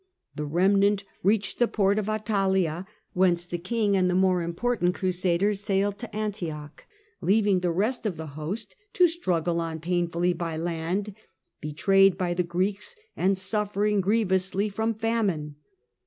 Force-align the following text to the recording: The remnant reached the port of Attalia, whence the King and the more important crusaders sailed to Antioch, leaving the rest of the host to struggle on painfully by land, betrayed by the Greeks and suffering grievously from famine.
The 0.33 0.47
remnant 0.47 1.03
reached 1.21 1.59
the 1.59 1.67
port 1.67 1.99
of 1.99 2.09
Attalia, 2.09 2.87
whence 3.13 3.45
the 3.45 3.59
King 3.59 3.95
and 3.95 4.09
the 4.09 4.15
more 4.15 4.41
important 4.41 4.95
crusaders 4.95 5.59
sailed 5.61 5.99
to 5.99 6.15
Antioch, 6.15 6.87
leaving 7.21 7.59
the 7.59 7.69
rest 7.69 8.07
of 8.07 8.17
the 8.17 8.25
host 8.33 8.75
to 8.93 9.07
struggle 9.07 9.61
on 9.61 9.77
painfully 9.79 10.33
by 10.33 10.57
land, 10.57 11.13
betrayed 11.59 12.17
by 12.17 12.33
the 12.33 12.41
Greeks 12.41 12.95
and 13.15 13.37
suffering 13.37 14.01
grievously 14.01 14.69
from 14.69 14.95
famine. 14.95 15.57